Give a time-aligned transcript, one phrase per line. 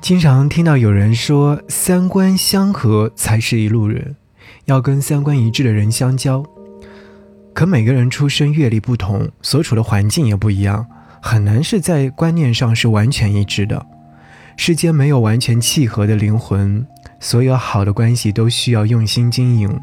[0.00, 4.14] 经常听到有人说，三观相合才是一路人，
[4.66, 6.44] 要跟三观一致的人相交。
[7.52, 10.86] 可每个人出身阅历不同，所处的环境也不一样，
[11.20, 13.84] 很难是在观念上是完全一致的。
[14.56, 16.86] 世间没有完全契合的灵魂，
[17.20, 19.80] 所有好的关系都需要用心经营。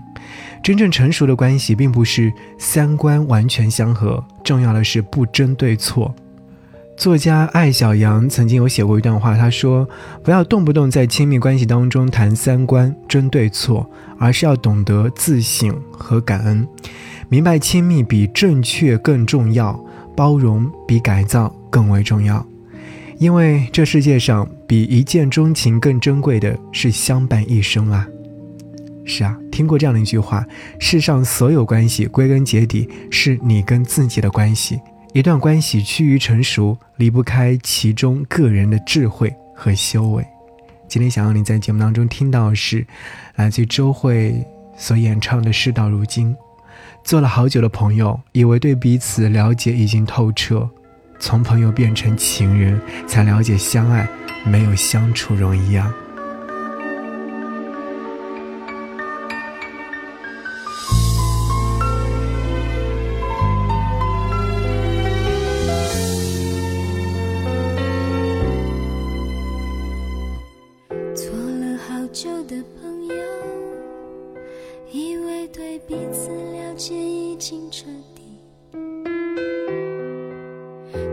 [0.64, 6.16] 真正成熟的关系，并不是三观完全相合，重要的是不争对错。
[6.98, 9.88] 作家艾小羊曾经有写过一段话，他说
[10.24, 13.88] ：“不要动不动在亲密关系当中谈三观、争对错，
[14.18, 16.66] 而是要懂得自省和感恩，
[17.28, 19.78] 明白亲密比正确更重要，
[20.16, 22.46] 包容比改造更为重要。”
[23.20, 28.08] 因为这世界上比一见钟情更珍贵的是相伴一生啊！
[29.06, 30.46] 是啊，听过这样的一句话：
[30.80, 34.80] 世上所有关系归根结底是你跟自己的关系。
[35.16, 40.28] 一段关系趋于成熟，离不开其中个人的智慧和修为。
[40.90, 42.86] 今天想要你在节目当中听到的是
[43.36, 46.34] 来自周慧所演唱的《事到如今》，
[47.02, 50.70] 做了好久的朋友，以为对彼此了解已经透彻。
[51.18, 54.06] 从朋友变成情人，才了解相爱
[54.44, 55.96] 没有相处容易啊。
[76.16, 78.38] 对彼此了解已经彻底。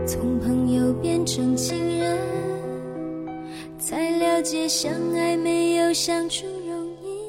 [0.05, 2.17] 从朋友变成情人，
[3.77, 7.21] 才了解相爱没有相处容易。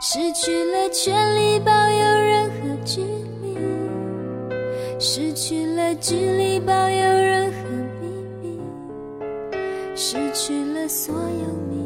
[0.00, 3.02] 失去了权利保有任何距
[3.42, 3.56] 离，
[4.98, 7.68] 失去了距离保有任何
[8.00, 8.08] 秘
[8.42, 8.58] 密，
[9.94, 11.20] 失去了所有
[11.68, 11.83] 秘密，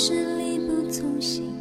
[0.00, 1.52] 是力不从心。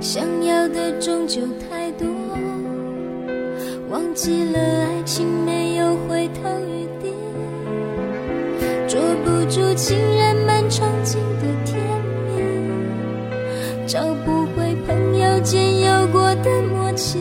[0.00, 2.04] 想要的终究太多，
[3.88, 7.14] 忘记了爱情没有回头余地，
[8.88, 11.78] 捉不住情人们憧憬的甜
[12.26, 17.20] 蜜，找不回朋友间有过的默契。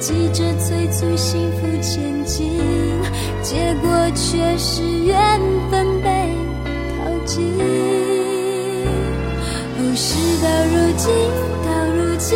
[0.00, 2.58] 急着催促幸福前进，
[3.42, 5.38] 结果却是缘
[5.70, 6.08] 分被
[6.96, 7.52] 淘尽。
[9.76, 11.12] 哦，事到如今，
[11.66, 12.30] 到如今，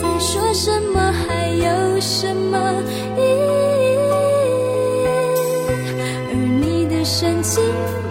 [0.00, 2.82] 再说什么还有什么
[3.18, 4.00] 意义？
[6.30, 6.32] 而
[6.62, 7.62] 你的深情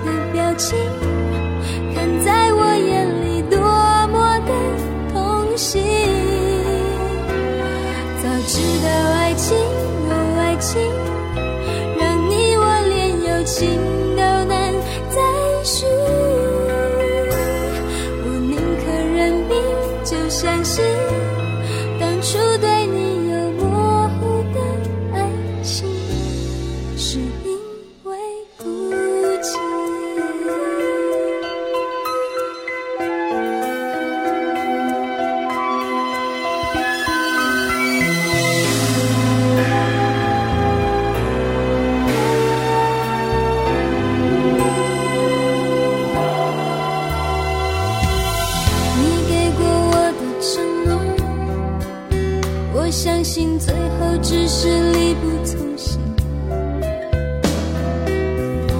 [0.05, 0.77] 的表情，
[20.29, 21.16] 相信。
[52.79, 55.99] 我相信最后只是力不从心。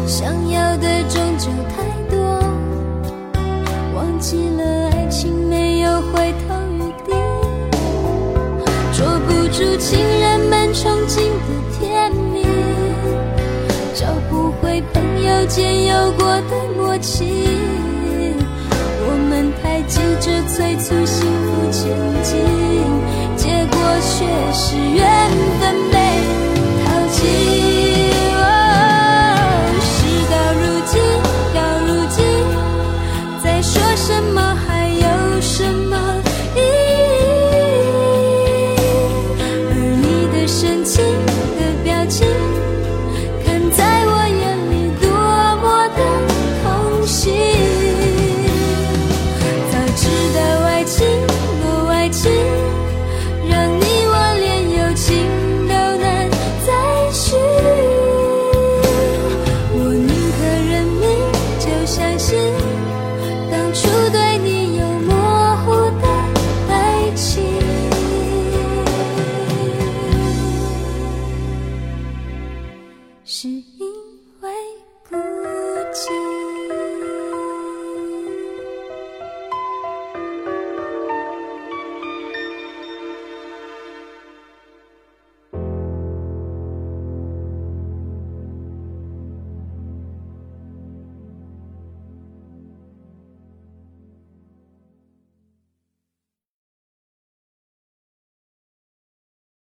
[0.06, 1.84] 想要的终究太
[2.16, 2.18] 多，
[3.96, 7.12] 忘记了爱情没有回头余地，
[8.94, 12.46] 捉不住情人们憧憬的甜蜜，
[13.96, 17.47] 找不回朋友间有过的默契。
[24.58, 25.17] 是缘